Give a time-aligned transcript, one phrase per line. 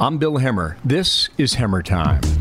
[0.00, 0.76] I'm Bill Hemmer.
[0.84, 2.37] This is Hemmer Time.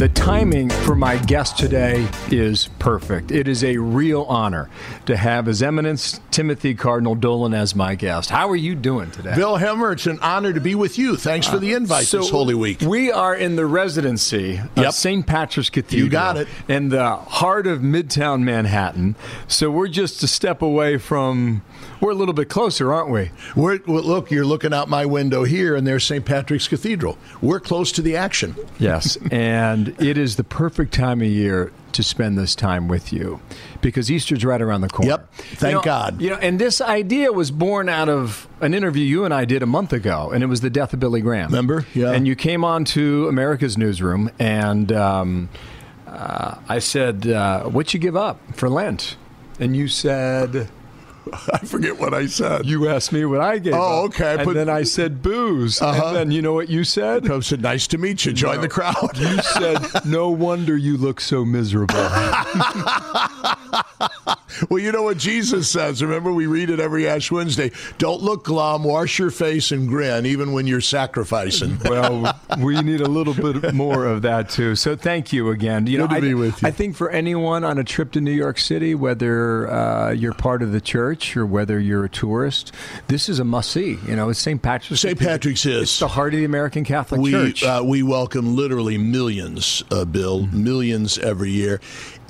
[0.00, 3.30] The timing for my guest today is perfect.
[3.30, 4.70] It is a real honor
[5.04, 8.30] to have His Eminence Timothy Cardinal Dolan as my guest.
[8.30, 9.34] How are you doing today?
[9.36, 11.16] Bill Hemmer, it's an honor to be with you.
[11.16, 12.80] Thanks for the uh, invite so this Holy Week.
[12.80, 14.92] We are in the residency of Yep.
[14.94, 15.26] St.
[15.26, 16.06] Patrick's Cathedral.
[16.06, 16.48] You got it.
[16.66, 19.16] In the heart of Midtown Manhattan.
[19.48, 21.60] So we're just a step away from,
[22.00, 23.32] we're a little bit closer, aren't we?
[23.54, 26.24] We're, well, look, you're looking out my window here, and there's St.
[26.24, 27.18] Patrick's Cathedral.
[27.42, 28.56] We're close to the action.
[28.78, 33.40] Yes, and it is the perfect time of year to spend this time with you
[33.80, 35.10] because Easter's right around the corner.
[35.10, 35.34] Yep.
[35.34, 36.20] Thank You know- God.
[36.22, 39.62] You know, and this idea was born out of an interview you and I did
[39.62, 41.48] a month ago, and it was the death of Billy Graham.
[41.48, 41.84] Remember?
[41.94, 42.12] Yeah.
[42.12, 45.48] And you came on to America's Newsroom, and um,
[46.06, 49.16] uh, I said, uh, "What you give up for Lent?"
[49.58, 50.68] And you said.
[51.52, 52.66] I forget what I said.
[52.66, 54.10] You asked me what I gave Oh, up.
[54.10, 55.80] okay, And but- then I said booze.
[55.80, 56.08] Uh-huh.
[56.08, 57.30] And then you know what you said?
[57.30, 58.32] I said, nice to meet you.
[58.32, 58.62] Join No.
[58.62, 59.16] the crowd.
[59.18, 61.96] You said, "No wonder you look so miserable."
[64.68, 66.02] well, you know what Jesus says.
[66.02, 67.70] Remember, we read it every Ash Wednesday.
[67.98, 71.78] Don't look glum, wash your face, and grin, even when you're sacrificing.
[71.84, 74.74] well, we need a little bit more of that too.
[74.76, 75.86] So thank you again.
[75.86, 76.68] You Good know, to I, be with you.
[76.68, 80.62] I think for anyone on a trip to New York City, whether uh, you're part
[80.62, 82.72] of the church or whether you're a tourist,
[83.08, 83.98] this is a must see.
[84.06, 84.60] You know, it's St.
[84.60, 85.00] Patrick's.
[85.02, 85.18] St.
[85.18, 85.82] Patrick's is.
[85.82, 87.62] It's the heart of the American Catholic we Church.
[87.64, 90.64] uh, we welcome literally millions, uh, Bill, Mm-hmm.
[90.64, 91.80] millions every year.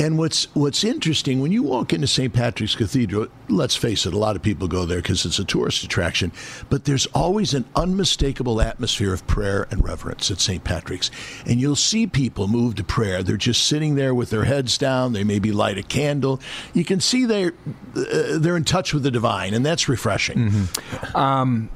[0.00, 2.32] And what's what's interesting when you walk into St.
[2.32, 5.84] Patrick's Cathedral, let's face it, a lot of people go there because it's a tourist
[5.84, 6.32] attraction.
[6.70, 10.64] But there's always an unmistakable atmosphere of prayer and reverence at St.
[10.64, 11.10] Patrick's,
[11.44, 13.22] and you'll see people move to prayer.
[13.22, 15.12] They're just sitting there with their heads down.
[15.12, 16.40] They maybe light a candle.
[16.72, 17.52] You can see they're
[17.94, 20.50] uh, they're in touch with the divine, and that's refreshing.
[20.50, 21.66] Mm-hmm.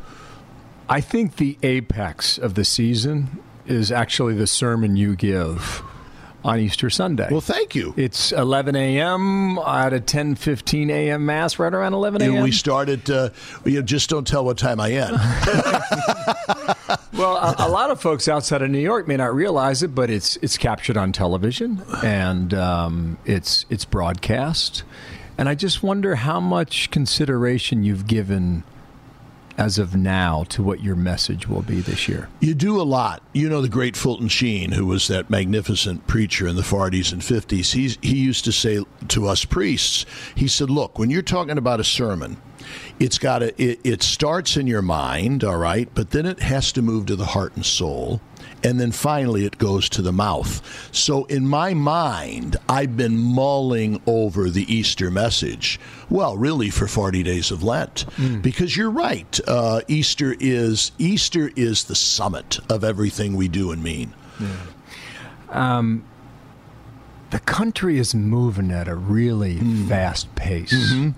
[0.89, 5.83] I think the apex of the season is actually the sermon you give
[6.45, 7.29] on Easter Sunday.
[7.31, 7.95] Well, thank you.
[7.97, 9.59] It's 11 a.m.
[9.59, 11.27] at a 10:15 a.m.
[11.27, 12.35] mass, right around 11 a.m.
[12.35, 13.11] And we started.
[13.11, 13.31] Uh,
[13.65, 15.17] you just don't tell what time I end.
[17.17, 20.11] Well, a, a lot of folks outside of New York may not realize it, but
[20.11, 24.83] it's it's captured on television and um, it's it's broadcast.
[25.39, 28.65] And I just wonder how much consideration you've given
[29.57, 32.29] as of now to what your message will be this year.
[32.41, 33.23] You do a lot.
[33.33, 37.23] You know the great Fulton Sheen, who was that magnificent preacher in the 40s and
[37.23, 37.73] 50s.
[37.73, 41.81] He's, he used to say to us priests, he said, "Look, when you're talking about
[41.81, 42.37] a sermon,
[42.99, 46.73] it's got to it, it starts in your mind, all right, but then it has
[46.73, 48.21] to move to the heart and soul."
[48.65, 50.63] And then finally, it goes to the mouth.
[50.91, 55.79] So, in my mind, I've been mulling over the Easter message.
[56.09, 58.07] Well, really, for forty days of Lent,
[58.43, 59.39] because you're right.
[59.47, 64.15] Uh, Easter is Easter is the summit of everything we do and mean.
[67.35, 69.89] The country is moving at a really Hmm.
[69.89, 70.73] fast pace.
[70.73, 71.11] Mm-hmm.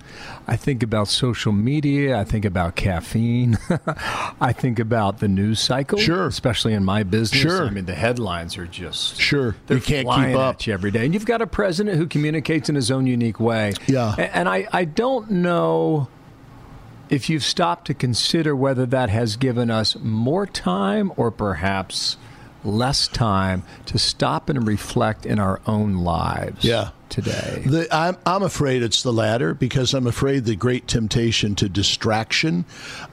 [0.48, 2.18] I think about social media.
[2.18, 3.58] I think about caffeine.
[4.40, 5.98] I think about the news cycle.
[5.98, 6.26] Sure.
[6.26, 7.42] especially in my business.
[7.42, 7.66] Sure.
[7.66, 9.56] I mean, the headlines are just Sure.
[9.68, 10.54] You can't keep up.
[10.54, 13.38] at you every day, and you've got a president who communicates in his own unique
[13.38, 13.74] way.
[13.86, 14.14] Yeah.
[14.16, 16.08] And I, I don't know
[17.10, 22.16] if you've stopped to consider whether that has given us more time or perhaps
[22.66, 26.90] less time to stop and reflect in our own lives Yeah.
[27.08, 27.62] Today.
[27.66, 32.64] The, I'm, I'm afraid it's the latter because I'm afraid the great temptation to distraction,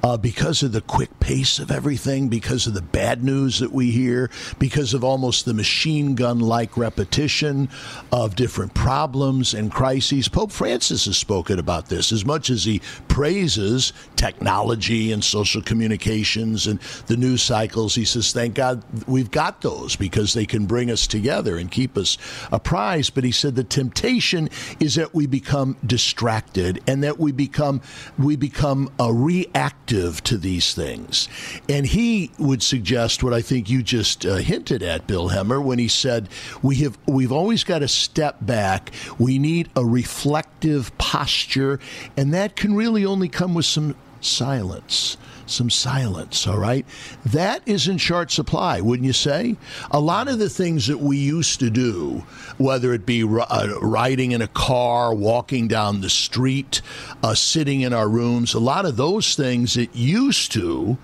[0.04, 3.92] uh, because of the quick pace of everything, because of the bad news that we
[3.92, 4.30] hear,
[4.60, 7.70] because of almost the machine gun like repetition
[8.12, 10.28] of different problems and crises.
[10.28, 16.68] Pope Francis has spoken about this as much as he praises technology and social communications
[16.68, 17.96] and the news cycles.
[17.96, 21.98] He says, Thank God we've got those because they can bring us together and keep
[21.98, 22.18] us
[22.52, 23.16] apprised.
[23.16, 24.50] But he said the temptation
[24.80, 27.82] is that we become distracted and that we become
[28.18, 31.28] we become uh, reactive to these things.
[31.68, 35.80] And he would suggest what I think you just uh, hinted at, Bill Hemmer, when
[35.80, 36.30] he said
[36.62, 38.92] we have we've always got to step back.
[39.20, 41.80] We need a reflective posture,
[42.16, 46.86] and that can really only come with some silence some silence, all right?
[47.26, 49.56] That is in short supply, wouldn't you say?
[49.92, 52.24] A lot of the things that we used to do,
[52.58, 56.82] whether it be uh, riding in a car, walking down the street,
[57.22, 60.98] uh, sitting in our rooms, a lot of those things that used to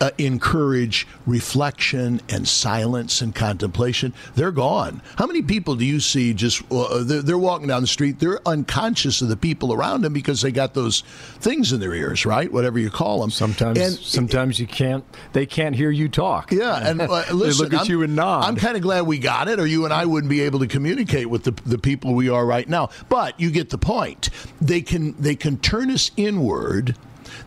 [0.00, 5.00] uh, encourage reflection and silence and contemplation, they're gone.
[5.16, 8.40] How many people do you see just uh, they're, they're, walking down the street, they're
[8.46, 11.02] unconscious of the people around them because they got those
[11.40, 12.50] things in their ears, right?
[12.52, 13.30] Whatever you call them.
[13.30, 15.04] Sometimes, and, sometimes you can't.
[15.32, 16.52] They can't hear you talk.
[16.52, 18.44] Yeah, and uh, listen, they look at I'm, you and nod.
[18.44, 20.66] I'm kind of glad we got it, or you and I wouldn't be able to
[20.66, 22.90] communicate with the the people we are right now.
[23.08, 24.30] But you get the point.
[24.60, 26.96] They can they can turn us inward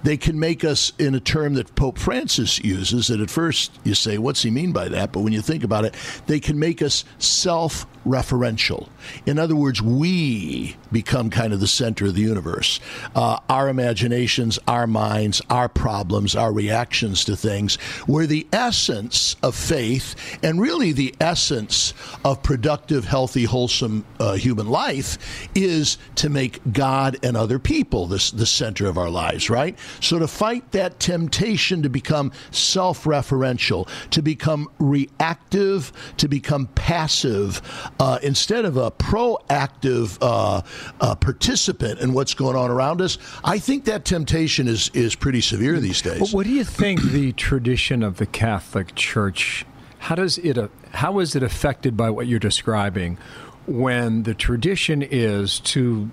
[0.03, 3.93] they can make us in a term that Pope Francis uses that at first you
[3.93, 5.11] say, what's he mean by that?
[5.11, 5.95] But when you think about it,
[6.27, 8.89] they can make us self referential.
[9.25, 12.79] In other words, we become kind of the center of the universe.
[13.15, 17.75] Uh, our imaginations, our minds, our problems, our reactions to things,
[18.05, 21.93] where the essence of faith and really the essence
[22.23, 25.17] of productive, healthy, wholesome uh, human life
[25.55, 29.77] is to make God and other people this, the center of our lives, right?
[30.01, 37.61] So to fight that temptation to become self referential, to become reactive, to become passive,
[37.99, 40.61] uh, instead of a proactive uh,
[41.01, 45.41] uh, participant in what's going on around us, I think that temptation is is pretty
[45.41, 46.33] severe these days.
[46.33, 49.65] what do you think the tradition of the Catholic Church?
[49.99, 50.57] How does it?
[50.91, 53.17] How is it affected by what you're describing?
[53.65, 56.09] When the tradition is to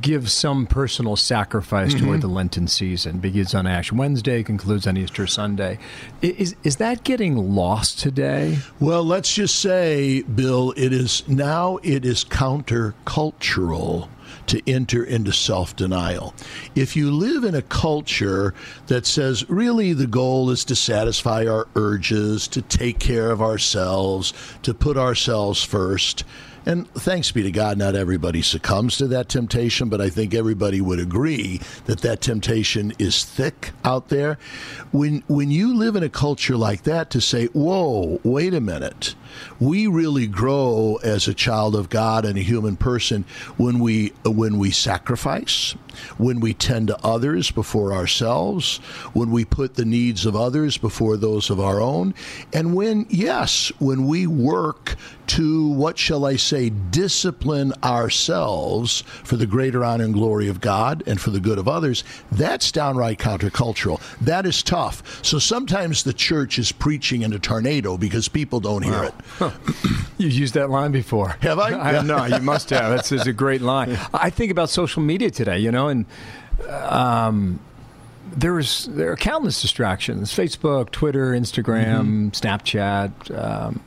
[0.00, 2.06] give some personal sacrifice mm-hmm.
[2.06, 3.18] toward the Lenten season.
[3.18, 5.78] Begins on Ash Wednesday, concludes on Easter Sunday.
[6.22, 8.58] Is is that getting lost today?
[8.80, 14.08] Well, let's just say, Bill, it is now it is countercultural
[14.46, 16.34] to enter into self denial.
[16.74, 18.54] If you live in a culture
[18.86, 24.32] that says really the goal is to satisfy our urges, to take care of ourselves,
[24.62, 26.24] to put ourselves first,
[26.66, 30.80] and thanks be to God, not everybody succumbs to that temptation, but I think everybody
[30.80, 34.36] would agree that that temptation is thick out there.
[34.90, 39.14] When when you live in a culture like that, to say, "Whoa, wait a minute,"
[39.60, 43.24] we really grow as a child of God and a human person
[43.56, 45.74] when we when we sacrifice,
[46.18, 48.78] when we tend to others before ourselves,
[49.12, 52.14] when we put the needs of others before those of our own,
[52.52, 54.96] and when yes, when we work
[55.26, 56.55] to what shall I say,
[56.90, 61.68] discipline ourselves for the greater honor and glory of God and for the good of
[61.68, 64.00] others, that's downright countercultural.
[64.20, 65.24] That is tough.
[65.24, 69.04] So sometimes the church is preaching in a tornado because people don't hear wow.
[69.04, 69.14] it.
[69.38, 69.50] Huh.
[70.18, 71.36] You've used that line before.
[71.40, 71.72] Have I?
[71.98, 72.90] I no, you must have.
[72.90, 73.98] That's, that's a great line.
[74.12, 76.06] I think about social media today, you know, and
[76.68, 77.60] um,
[78.34, 82.28] there's there are countless distractions: Facebook, Twitter, Instagram, mm-hmm.
[82.28, 83.38] Snapchat.
[83.38, 83.80] Um,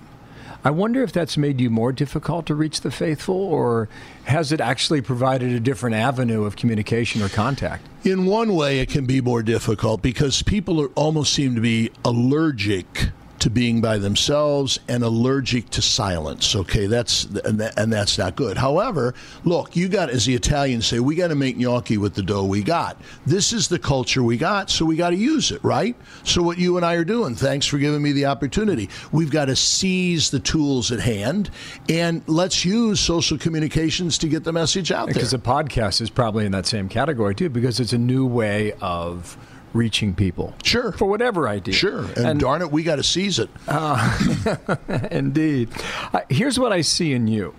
[0.64, 3.88] I wonder if that's made you more difficult to reach the faithful, or
[4.26, 7.86] has it actually provided a different avenue of communication or contact?
[8.04, 11.92] In one way, it can be more difficult because people are, almost seem to be
[12.04, 13.09] allergic
[13.40, 16.56] to being by themselves and allergic to silence.
[16.56, 18.58] Okay, that's and, that, and that's not good.
[18.58, 19.14] However,
[19.44, 22.46] look, you got as the Italians say, we got to make gnocchi with the dough
[22.46, 23.02] we got.
[23.26, 25.96] This is the culture we got, so we got to use it, right?
[26.24, 28.90] So what you and I are doing, thanks for giving me the opportunity.
[29.12, 31.50] We've got to seize the tools at hand
[31.88, 35.14] and let's use social communications to get the message out there.
[35.14, 38.74] Because a podcast is probably in that same category too, because it's a new way
[38.82, 39.38] of
[39.74, 40.54] reaching people.
[40.64, 40.92] Sure.
[40.94, 41.74] For whatever idea.
[41.74, 42.06] Sure.
[42.16, 43.50] And, and darn it, we got to seize it.
[43.68, 44.76] Uh,
[45.12, 45.70] indeed.
[46.14, 47.54] Uh, here's what I see in you.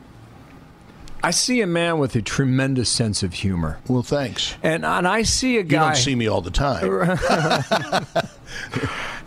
[1.22, 3.78] I see a man with a tremendous sense of humor.
[3.88, 4.54] Well, thanks.
[4.62, 5.82] And and I see a guy.
[5.82, 6.82] You don't see me all the time.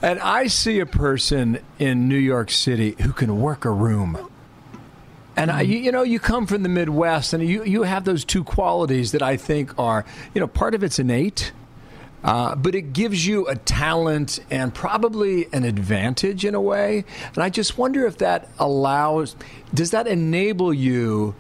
[0.01, 4.29] and I see a person in New York City who can work a room.
[5.35, 8.25] And I, you, you, know, you come from the Midwest, and you you have those
[8.25, 11.51] two qualities that I think are, you know, part of it's innate,
[12.24, 17.03] uh, but it gives you a talent and probably an advantage in a way.
[17.36, 19.36] And I just wonder if that allows,
[19.74, 21.36] does that enable you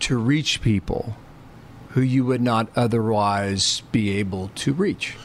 [0.00, 1.16] to reach people
[1.90, 5.16] who you would not otherwise be able to reach?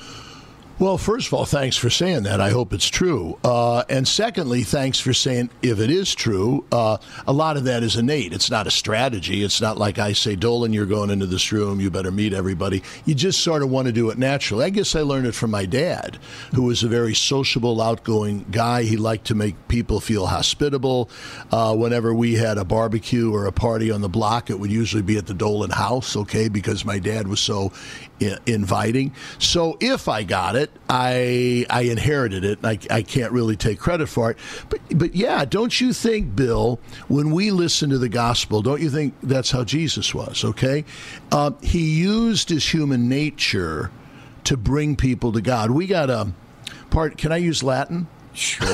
[0.80, 2.40] Well, first of all, thanks for saying that.
[2.40, 3.40] I hope it's true.
[3.44, 7.82] Uh, and secondly, thanks for saying if it is true, uh, a lot of that
[7.82, 8.32] is innate.
[8.32, 9.44] It's not a strategy.
[9.44, 12.84] It's not like I say, Dolan, you're going into this room, you better meet everybody.
[13.06, 14.66] You just sort of want to do it naturally.
[14.66, 16.20] I guess I learned it from my dad,
[16.54, 18.84] who was a very sociable, outgoing guy.
[18.84, 21.10] He liked to make people feel hospitable.
[21.52, 25.02] Uh, whenever we had a barbecue or a party on the block, it would usually
[25.02, 27.72] be at the Dolan house, okay, because my dad was so
[28.46, 29.14] inviting.
[29.40, 32.60] So if I got it, I I inherited it.
[32.64, 34.38] I, I can't really take credit for it.
[34.70, 38.90] But but yeah, don't you think, Bill, when we listen to the gospel, don't you
[38.90, 40.44] think that's how Jesus was?
[40.44, 40.86] Okay,
[41.32, 43.92] uh, he used his human nature
[44.46, 45.72] to bring people to God.
[45.72, 46.32] We got a
[46.90, 47.18] part.
[47.18, 48.08] Can I use Latin?
[48.38, 48.68] Sure.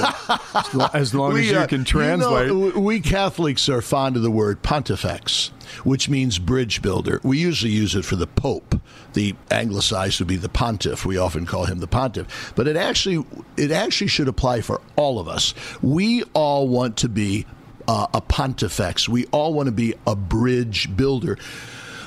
[0.53, 2.49] as, lo- as long as you uh, can translate.
[2.49, 5.51] know, we Catholics are fond of the word pontifex,
[5.85, 7.21] which means bridge builder.
[7.23, 8.81] We usually use it for the Pope.
[9.13, 11.05] The anglicized would be the pontiff.
[11.05, 15.17] We often call him the pontiff, but it actually it actually should apply for all
[15.17, 15.53] of us.
[15.81, 17.45] We all want to be
[17.87, 19.07] uh, a pontifex.
[19.07, 21.37] We all want to be a bridge builder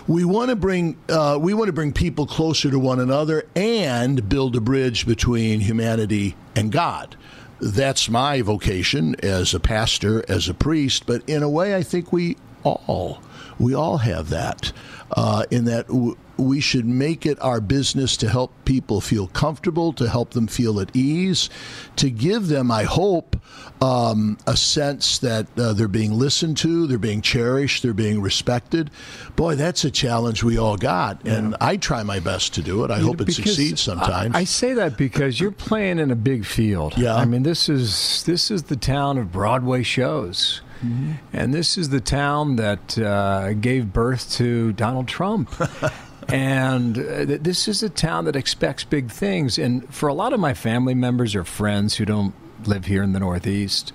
[0.08, 4.28] we want to bring uh, we want to bring people closer to one another and
[4.28, 7.16] build a bridge between humanity and God.
[7.60, 11.06] That's my vocation as a pastor, as a priest.
[11.06, 13.20] But in a way, I think we all
[13.58, 14.72] we all have that.
[15.12, 19.92] Uh, in that w- we should make it our business to help people feel comfortable,
[19.92, 21.48] to help them feel at ease,
[21.94, 23.36] to give them, I hope,
[23.80, 28.90] um, a sense that uh, they're being listened to, they're being cherished, they're being respected.
[29.36, 32.90] Boy, that's a challenge we all got, and I try my best to do it.
[32.90, 34.34] I hope it succeeds sometimes.
[34.34, 36.98] I, I say that because you're playing in a big field.
[36.98, 37.14] Yeah.
[37.14, 40.62] I mean, this is this is the town of Broadway shows.
[40.84, 41.12] Mm-hmm.
[41.32, 45.52] And this is the town that uh, gave birth to Donald Trump.
[46.28, 49.58] and uh, th- this is a town that expects big things.
[49.58, 52.34] And for a lot of my family members or friends who don't
[52.66, 53.92] live here in the Northeast,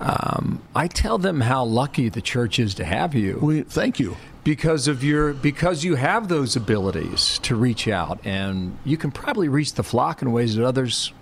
[0.00, 4.16] um, I tell them how lucky the church is to have you we, thank you.
[4.42, 9.48] because of your because you have those abilities to reach out and you can probably
[9.48, 11.12] reach the flock in ways that others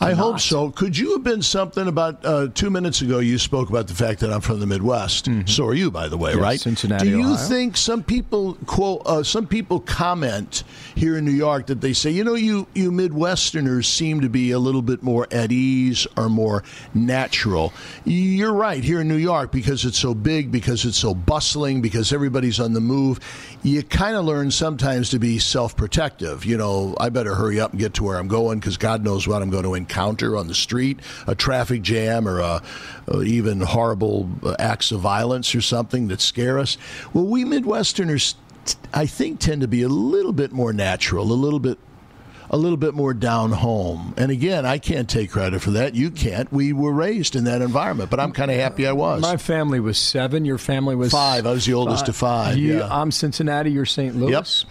[0.00, 0.70] I hope so.
[0.70, 3.18] Could you have been something about uh, two minutes ago?
[3.18, 5.28] You spoke about the fact that I'm from the Midwest.
[5.46, 6.60] So are you, by the way, Yes, right?
[6.60, 7.36] Cincinnati, Do you Ohio.
[7.36, 9.02] think some people quote?
[9.06, 12.90] Uh, some people comment here in New York that they say, you know, you you
[12.92, 16.62] Midwesterners seem to be a little bit more at ease or more
[16.94, 17.72] natural.
[18.04, 22.12] You're right here in New York because it's so big, because it's so bustling, because
[22.12, 23.20] everybody's on the move.
[23.62, 26.44] You kind of learn sometimes to be self-protective.
[26.44, 29.26] You know, I better hurry up and get to where I'm going because God knows
[29.26, 32.62] what I'm going to encounter on the street, a traffic jam or a,
[33.12, 36.76] uh, even horrible uh, acts of violence or something that scare us.
[37.12, 38.34] Well, we Midwesterners,
[38.92, 41.78] I think, tend to be a little bit more natural, a little bit
[42.50, 44.14] a little bit more down home.
[44.16, 45.94] And again, I can't take credit for that.
[45.94, 46.50] You can't.
[46.52, 49.20] We were raised in that environment, but I'm kind of happy I was.
[49.22, 51.46] my family was seven your family was Five.
[51.46, 52.88] I was the oldest of five, you, yeah.
[52.90, 54.64] i'm cincinnati you're st louis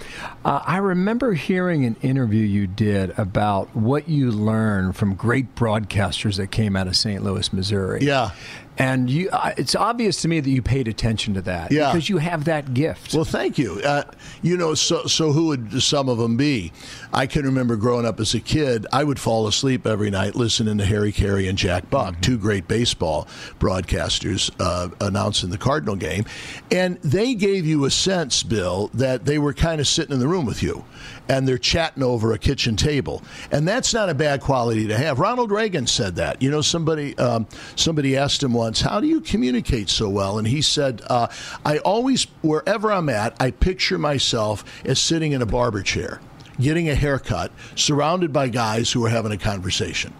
[0.46, 6.38] uh, i remember hearing an interview you did about what you learned from great broadcasters
[6.38, 8.31] that came out of st louis missouri Yeah.
[8.77, 11.91] and you uh, it's obvious to me that you paid attention to that Yeah.
[11.91, 13.81] because you have that gift Well, thank you.
[13.84, 14.03] Uh,
[14.41, 16.72] you know, so so who would some of them be?
[17.13, 18.88] I can remember growing up as a kid.
[18.93, 22.67] I would fall asleep every night listening to Harry Caray and Jack Buck, two great
[22.67, 23.27] baseball
[23.59, 26.25] broadcasters, uh, announcing the Cardinal game,
[26.71, 30.27] and they gave you a sense, Bill, that they were kind of sitting in the
[30.27, 30.86] room with you,
[31.27, 33.21] and they're chatting over a kitchen table,
[33.51, 35.19] and that's not a bad quality to have.
[35.19, 36.41] Ronald Reagan said that.
[36.41, 40.47] You know, somebody um, somebody asked him once, "How do you communicate so well?" And
[40.47, 41.27] he said, uh,
[41.65, 46.19] "I always, wherever I'm at, I picture myself as sitting in a barber chair,
[46.60, 50.14] getting a haircut, surrounded by guys who are having a conversation."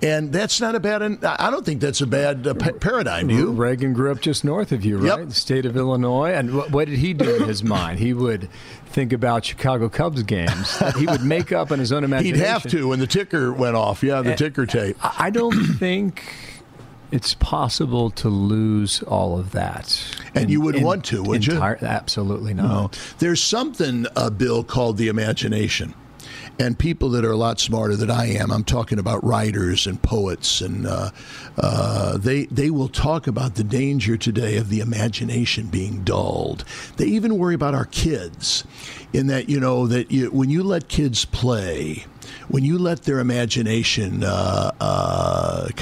[0.00, 1.02] And that's not a bad.
[1.24, 3.26] I don't think that's a bad uh, pa- paradigm.
[3.26, 3.50] Do you?
[3.50, 5.18] Reagan grew up just north of you, Yep.
[5.18, 5.28] right?
[5.28, 6.30] The state of Illinois.
[6.34, 7.98] And what, what did he do in his mind?
[7.98, 8.48] He would
[8.86, 10.78] think about Chicago Cubs games.
[10.96, 12.38] he would make up in his own imagination.
[12.38, 14.04] He'd have to when the ticker went off.
[14.04, 14.96] Yeah, the ticker tape.
[15.02, 16.22] I don't think
[17.10, 20.02] it's possible to lose all of that.
[20.34, 21.60] And you would want to, would you?
[21.60, 22.68] Absolutely not.
[22.68, 22.90] No.
[23.18, 25.94] There's something, uh, Bill, called the imagination.
[26.60, 30.02] And people that are a lot smarter than I am, I'm talking about writers and
[30.02, 31.10] poets, and uh,
[31.56, 36.64] uh, they they will talk about the danger today of the imagination being dulled.
[36.96, 38.64] They even worry about our kids,
[39.12, 42.06] in that you know that you, when you let kids play,
[42.48, 45.07] when you let their imagination uh, uh,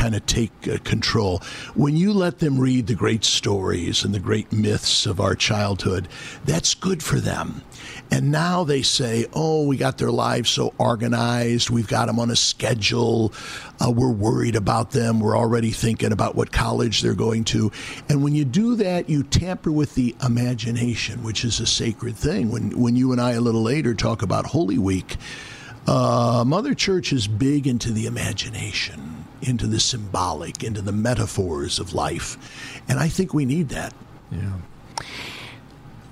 [0.06, 1.42] kind of take uh, control,
[1.75, 6.06] when you let them read the great stories and the great myths of our childhood,
[6.44, 7.60] that's good for them.
[8.12, 11.70] And now they say, oh, we got their lives so organized.
[11.70, 13.32] We've got them on a schedule.
[13.84, 15.18] Uh, we're worried about them.
[15.18, 17.72] We're already thinking about what college they're going to.
[18.08, 22.52] And when you do that, you tamper with the imagination, which is a sacred thing.
[22.52, 25.16] When, when you and I a little later talk about Holy Week,
[25.88, 31.93] uh, Mother Church is big into the imagination, into the symbolic, into the metaphors of
[31.93, 32.81] life.
[32.88, 33.93] And I think we need that.
[34.31, 34.52] Yeah.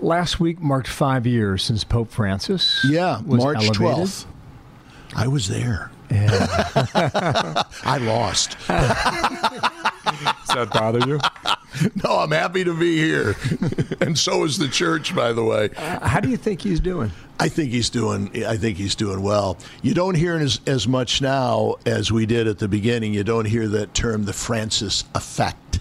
[0.00, 2.84] last week marked five years since Pope Francis.
[2.88, 3.74] Yeah, was March elevated.
[3.74, 4.26] twelfth.
[5.16, 5.90] I was there.
[6.10, 8.56] I lost.
[8.68, 8.68] Does
[10.54, 11.18] that bother you?
[12.04, 13.34] No, I'm happy to be here,
[14.00, 15.14] and so is the church.
[15.14, 17.10] By the way, How do you think he's doing?
[17.40, 18.44] I think he's doing.
[18.44, 19.58] I think he's doing well.
[19.82, 23.14] You don't hear as, as much now as we did at the beginning.
[23.14, 25.80] You don't hear that term, the Francis effect.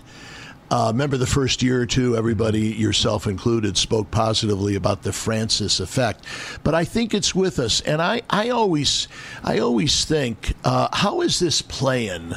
[0.72, 5.80] Uh, remember the first year or two, everybody, yourself included, spoke positively about the Francis
[5.80, 6.26] effect.
[6.64, 9.08] But I think it's with us, and I, I always,
[9.44, 12.34] I always think, uh, how is this playing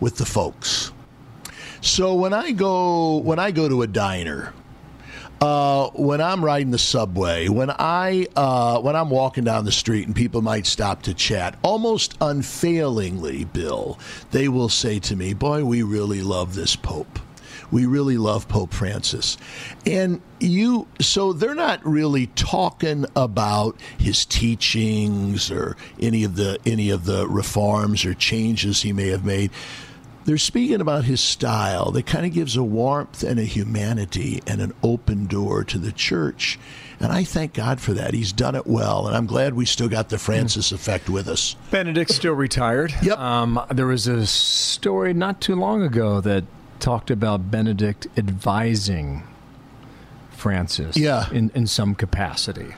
[0.00, 0.92] with the folks?
[1.84, 4.54] So when I go, when I go to a diner,
[5.42, 10.06] uh, when I'm riding the subway, when I uh, when I'm walking down the street
[10.06, 13.98] and people might stop to chat, almost unfailingly, Bill,
[14.30, 17.18] they will say to me, "Boy, we really love this Pope.
[17.70, 19.36] We really love Pope Francis."
[19.84, 26.88] And you, so they're not really talking about his teachings or any of the any
[26.88, 29.50] of the reforms or changes he may have made
[30.24, 34.60] they're speaking about his style that kind of gives a warmth and a humanity and
[34.60, 36.58] an open door to the church.
[37.00, 38.14] And I thank God for that.
[38.14, 39.06] He's done it well.
[39.06, 41.56] And I'm glad we still got the Francis effect with us.
[41.70, 42.94] Benedict's still retired.
[43.02, 43.18] Yep.
[43.18, 46.44] Um, there was a story not too long ago that
[46.80, 49.24] talked about Benedict advising
[50.30, 51.28] Francis Yeah.
[51.30, 52.74] in, in some capacity.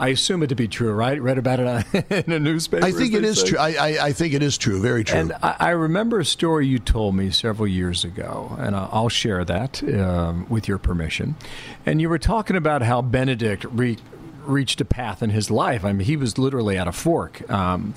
[0.00, 1.20] I assume it to be true, right?
[1.20, 2.86] Read about it in a newspaper.
[2.86, 3.48] I think it is say?
[3.48, 3.58] true.
[3.58, 4.80] I, I, I think it is true.
[4.80, 5.18] Very true.
[5.18, 9.44] And I, I remember a story you told me several years ago, and I'll share
[9.44, 11.36] that um, with your permission.
[11.84, 13.98] And you were talking about how Benedict re-
[14.46, 15.84] reached a path in his life.
[15.84, 17.48] I mean, he was literally at a fork.
[17.50, 17.92] Um,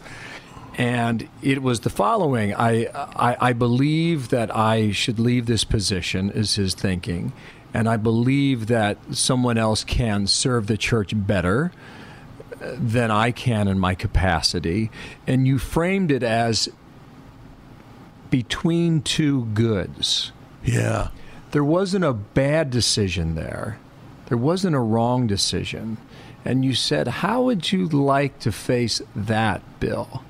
[0.77, 6.31] and it was the following I, I, I believe that I should leave this position,
[6.31, 7.31] is his thinking.
[7.73, 11.71] And I believe that someone else can serve the church better
[12.77, 14.89] than I can in my capacity.
[15.27, 16.69] And you framed it as
[18.29, 20.31] between two goods.
[20.63, 21.09] yeah.
[21.51, 23.77] There wasn't a bad decision there,
[24.25, 25.97] there wasn't a wrong decision.
[26.45, 30.23] And you said, How would you like to face that, Bill?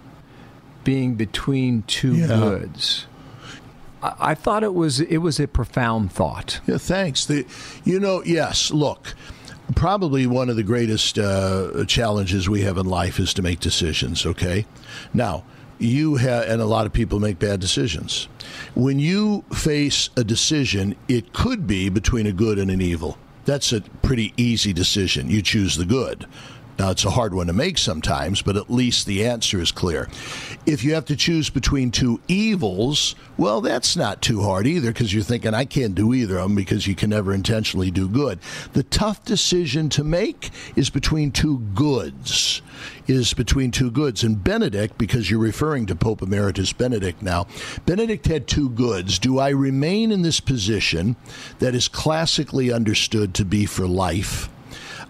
[0.84, 2.28] Being between two Yeah.
[2.28, 3.08] goods.
[4.04, 6.60] I, I thought it was it was a profound thought.
[6.68, 7.26] Yeah, thanks.
[7.26, 7.46] The,
[7.86, 9.16] you know, yes, look,
[9.76, 14.26] probably one of the greatest uh, challenges we have in life is to make decisions,
[14.26, 14.66] okay?
[15.14, 15.44] Now,
[15.80, 18.28] you have, and a lot of people make bad decisions.
[18.76, 23.18] When you face a decision, it could be between a good and an evil.
[23.46, 25.30] That's a pretty easy decision.
[25.30, 26.26] You choose the good.
[26.80, 30.10] Now, it's a hard one to make sometimes, but at least the answer is clear.
[30.66, 35.14] If you have to choose between two evils, well, that's not too hard either because
[35.14, 38.40] you're thinking, I can't do either of them because you can never intentionally do good.
[38.74, 42.62] The tough decision to make is between two goods,
[43.08, 44.24] is between two goods.
[44.24, 47.48] And Benedict, because you're referring to Pope Emeritus Benedict now,
[47.86, 49.20] Benedict had two goods.
[49.20, 51.16] Do I remain in this position
[51.60, 54.50] that is classically understood to be for life?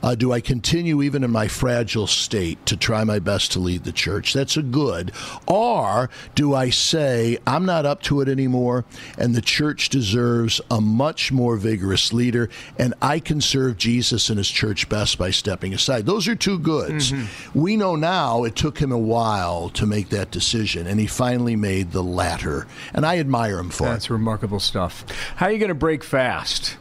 [0.03, 3.85] Uh, do I continue even in my fragile state to try my best to lead
[3.85, 4.33] the church?
[4.33, 5.13] That's a good.
[5.47, 8.83] Or do I say, I'm not up to it anymore,
[9.17, 14.37] and the church deserves a much more vigorous leader, and I can serve Jesus and
[14.37, 16.05] his church best by stepping aside?
[16.05, 17.13] Those are two goods.
[17.55, 21.55] We know now it took him a while to make that decision, and he finally
[21.55, 22.67] made the latter.
[22.93, 23.91] And I admire him for it.
[23.91, 25.05] That's remarkable stuff.
[25.37, 26.75] How are you going to break fast?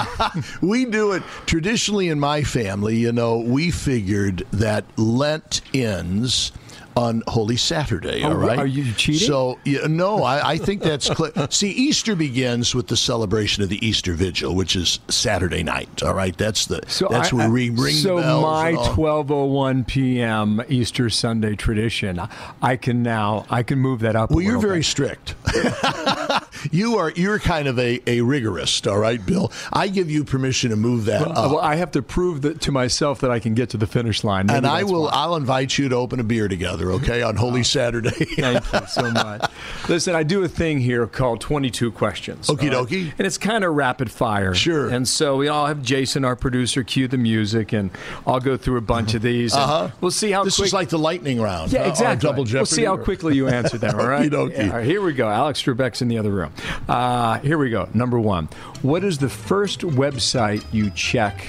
[0.62, 2.96] we do it traditionally in my family.
[2.96, 6.52] You know, we figured that Lent ends
[6.96, 8.22] on Holy Saturday.
[8.22, 9.26] Oh, all right, are you cheating?
[9.26, 11.32] So yeah, no, I, I think that's clear.
[11.50, 16.04] See, Easter begins with the celebration of the Easter Vigil, which is Saturday night.
[16.04, 18.42] All right, that's the So that's I- where we ring So the bells.
[18.44, 18.94] my and all.
[18.94, 20.62] twelve oh one p.m.
[20.68, 22.20] Easter Sunday tradition,
[22.62, 24.30] I can now I can move that up.
[24.30, 24.84] Well, you're very bit.
[24.86, 25.34] strict.
[26.70, 29.52] you are you're kind of a, a rigorist, all right, Bill.
[29.72, 31.34] I give you permission to move that up.
[31.50, 34.24] well, I have to prove that to myself that I can get to the finish
[34.24, 35.04] line, Maybe and I will.
[35.04, 35.10] why.
[35.12, 38.10] I'll invite you to open a beer together, okay, on Holy Saturday.
[38.10, 39.50] Thank you so much.
[39.88, 42.46] Listen, I do a thing here called 22 questions.
[42.48, 42.72] Okie right?
[42.72, 43.12] dokie.
[43.18, 44.54] And it's kind of rapid fire.
[44.54, 44.88] Sure.
[44.88, 47.90] And so we all have Jason, our producer, cue the music, and
[48.26, 49.54] I'll go through a bunch of these.
[49.54, 49.90] Uh-huh.
[50.00, 50.66] We'll see how this quick.
[50.66, 51.72] is like the lightning round.
[51.72, 52.26] yeah, exactly.
[52.28, 52.58] Double Jeopardy.
[52.60, 53.98] We'll see how or- quickly you answer them.
[53.98, 54.30] All right.
[54.30, 54.56] Okie dokie.
[54.58, 55.28] Yeah, all right, here we go.
[55.28, 56.52] Alex Trebek's in the other room.
[56.88, 57.88] Uh, here we go.
[57.94, 58.48] Number one.
[58.82, 61.44] What is the first website you check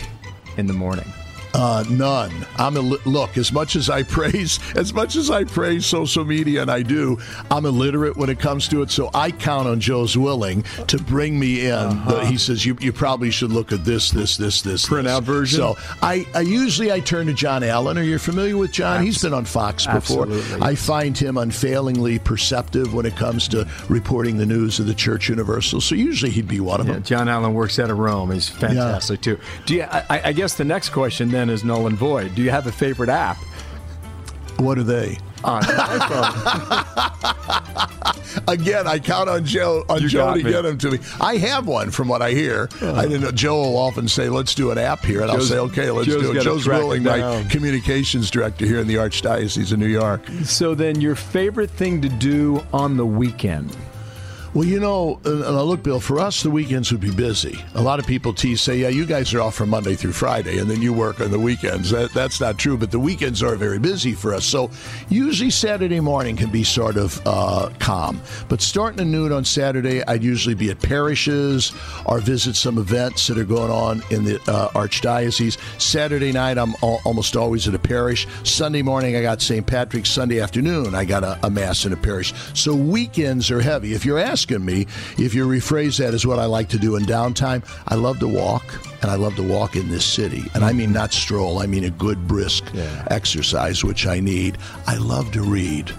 [0.57, 1.11] in the morning?
[1.55, 2.45] Uh, none.
[2.57, 3.37] I'm a look.
[3.37, 7.17] As much as I praise, as much as I praise social media, and I do,
[7.49, 8.91] I'm illiterate when it comes to it.
[8.91, 11.73] So I count on Joe Zwilling to bring me in.
[11.73, 12.11] Uh-huh.
[12.11, 15.23] The, he says you, you probably should look at this, this, this, this print out
[15.23, 15.59] version.
[15.59, 17.97] So I, I usually I turn to John Allen.
[17.97, 18.97] Are you familiar with John?
[18.97, 20.23] Abs- He's been on Fox before.
[20.23, 20.61] Absolutely.
[20.61, 25.29] I find him unfailingly perceptive when it comes to reporting the news of the Church
[25.29, 25.81] Universal.
[25.81, 27.03] So usually he'd be one of yeah, them.
[27.03, 28.31] John Allen works out of Rome.
[28.31, 29.35] He's fantastic yeah.
[29.35, 29.41] too.
[29.65, 29.83] Do you?
[29.83, 32.36] I, I guess the next question then is null and void.
[32.36, 33.38] Do you have a favorite app?
[34.58, 35.17] What are they?
[35.43, 37.05] On iPhone.
[38.47, 40.51] Again, I count on Joe on You Joe to me.
[40.51, 40.99] get them to me.
[41.21, 42.69] I have one from what I hear.
[42.81, 43.01] I uh.
[43.03, 45.91] didn't know Joe will often say, "Let's do an app here," and I'll say, "Okay,
[45.91, 49.79] let's Joe's do it." Joe's it Willing, my communications director here in the Archdiocese of
[49.79, 50.27] New York.
[50.43, 53.75] So then, your favorite thing to do on the weekend?
[54.55, 57.59] Well, you know, look, Bill, for us, the weekends would be busy.
[57.73, 60.59] A lot of people tease, say, yeah, you guys are off from Monday through Friday,
[60.59, 61.89] and then you work on the weekends.
[61.91, 64.45] That, that's not true, but the weekends are very busy for us.
[64.45, 64.71] So
[65.09, 68.21] usually Saturday morning can be sort of uh, calm.
[68.47, 71.73] But starting at noon on Saturday, I'd usually be at parishes
[72.05, 75.57] or visit some events that are going on in the uh, Archdiocese.
[75.81, 78.25] Saturday night, I'm al- almost always at a parish.
[78.43, 79.67] Sunday morning, I got St.
[79.67, 80.09] Patrick's.
[80.09, 82.33] Sunday afternoon, I got a, a mass in a parish.
[82.53, 83.93] So weekends are heavy.
[83.93, 87.03] If you're asking me, if you rephrase that as what I like to do in
[87.03, 88.63] downtime, I love to walk,
[89.01, 90.43] and I love to walk in this city.
[90.53, 93.08] And I mean not stroll, I mean a good brisk Yeah.
[93.12, 94.58] exercise, which I need.
[94.88, 95.91] I love to read.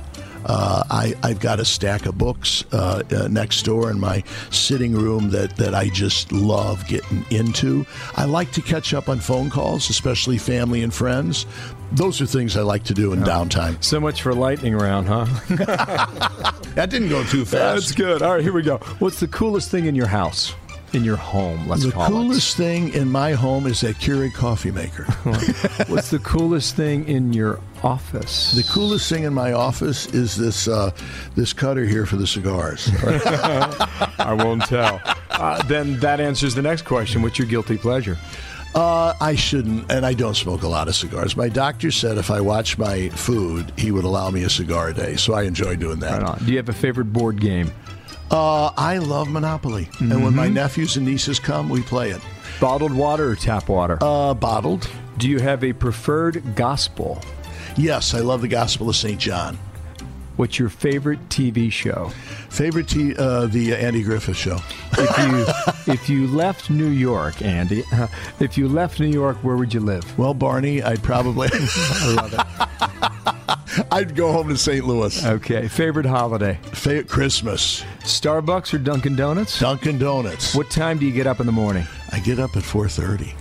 [0.47, 4.93] Uh, I, I've got a stack of books uh, uh, next door in my sitting
[4.95, 7.85] room that, that I just love getting into.
[8.15, 11.47] I like to catch up on phone calls, especially family and friends.
[11.93, 13.83] Those are things I like to do in downtime.
[13.83, 15.27] So much for lightning round, huh?
[16.77, 17.87] That didn't go too fast.
[17.87, 18.21] That's good.
[18.21, 18.77] All right, here we go.
[18.99, 20.55] What's the coolest thing in your house?
[20.93, 24.71] In your home, let's The call coolest thing in my home is that Keurig coffee
[24.71, 25.05] maker.
[25.89, 28.53] What's the coolest thing in your office?
[28.53, 30.91] the coolest thing in my office is this uh,
[31.35, 32.91] this cutter here for the cigars.
[34.19, 35.01] I won't tell.
[35.31, 37.23] Uh, then that answers the next question.
[37.23, 38.19] What's your guilty pleasure?
[38.75, 41.35] Uh, I shouldn't, and I don't smoke a lot of cigars.
[41.35, 44.95] My doctor said if I watch my food, he would allow me a cigar a
[44.95, 46.21] day, so I enjoy doing that.
[46.21, 46.39] Right on.
[46.45, 47.73] Do you have a favorite board game?
[48.31, 52.21] Uh, I love Monopoly, and when my nephews and nieces come, we play it.
[52.61, 53.99] Bottled water or tap water?
[54.03, 54.91] Uh, bottled.
[55.17, 57.23] Do you have a preferred gospel?
[57.77, 59.19] Yes, I love the Gospel of St.
[59.19, 59.59] John.
[60.37, 62.11] What's your favorite TV show?
[62.51, 64.59] Favorite t- uh, the uh, Andy Griffith Show.
[64.99, 65.47] If you
[65.95, 67.85] if you left New York, Andy,
[68.41, 70.19] if you left New York, where would you live?
[70.19, 73.87] Well, Barney, I'd probably I love it.
[73.91, 74.85] I'd go home to St.
[74.87, 75.25] Louis.
[75.25, 76.59] Okay, favorite holiday?
[76.73, 79.59] Favorite Christmas, Starbucks or Dunkin' Donuts?
[79.59, 80.55] Dunkin' Donuts.
[80.55, 81.87] What time do you get up in the morning?
[82.13, 83.35] I get up at four thirty,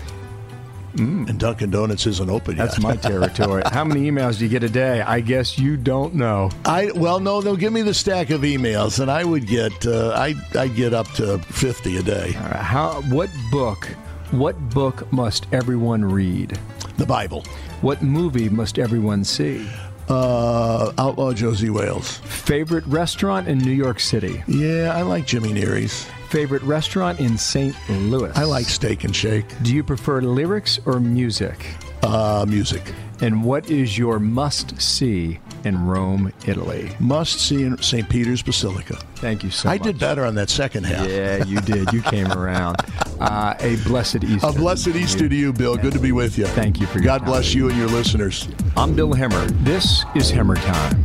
[0.98, 2.66] and Dunkin' Donuts isn't open yet.
[2.66, 3.64] That's my territory.
[3.72, 5.02] How many emails do you get a day?
[5.02, 6.50] I guess you don't know.
[6.66, 10.12] I well, no, they'll give me the stack of emails, and I would get uh,
[10.16, 12.32] I I get up to fifty a day.
[12.36, 13.02] Right, How?
[13.04, 13.86] What book?
[14.32, 16.58] What book must everyone read?
[16.98, 17.44] The Bible,
[17.82, 19.68] What movie must everyone see?
[20.10, 22.18] uh, Outlaw Josey Wales.
[22.20, 24.44] Favorite restaurant in New York City?
[24.48, 26.08] Yeah, I like Jimmy Neary's.
[26.30, 27.76] Favorite restaurant in St.
[27.90, 28.32] Louis?
[28.36, 29.46] I like Steak and Shake.
[29.64, 31.66] Do you prefer lyrics or music?
[32.04, 32.94] Uh, music.
[33.22, 36.92] And what is your must see in Rome, Italy?
[37.00, 38.10] Must see in St.
[38.10, 38.96] Peter's Basilica.
[39.16, 39.82] Thank you so I much.
[39.82, 41.08] I did better on that second half.
[41.10, 41.94] Yeah, you did.
[41.94, 42.76] You came around.
[43.20, 44.48] Uh, a blessed Easter.
[44.48, 45.78] A blessed Easter to you, Bill.
[45.78, 46.46] Good to be with you.
[46.48, 48.50] Thank you for your God bless you and your listeners.
[48.76, 49.48] I'm Bill Hemmer.
[49.64, 51.05] This is Hemmer Time.